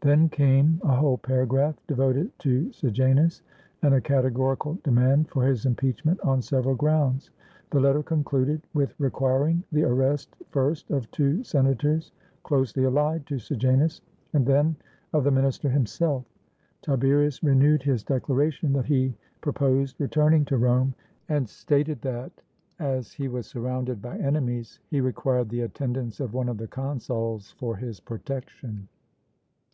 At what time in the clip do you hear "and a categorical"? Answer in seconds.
3.82-4.78